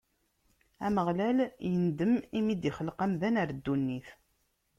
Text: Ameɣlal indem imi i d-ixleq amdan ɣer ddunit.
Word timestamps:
Ameɣlal 0.85 1.37
indem 1.69 2.13
imi 2.37 2.51
i 2.53 2.55
d-ixleq 2.61 2.97
amdan 3.05 3.39
ɣer 3.41 3.49
ddunit. 3.57 4.07